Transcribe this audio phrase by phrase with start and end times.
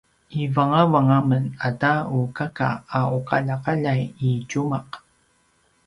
[0.43, 2.67] ivangavang a men ata u kaka
[2.99, 4.89] a uqaljaqaljai i tjumaq